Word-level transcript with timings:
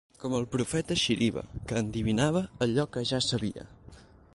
Com 0.21 0.35
el 0.37 0.45
profeta 0.53 0.97
Xirivia, 1.01 1.43
que 1.71 1.79
endevinava 1.83 2.45
allò 2.69 2.91
que 2.97 3.09
ja 3.13 3.25
sabia. 3.31 3.73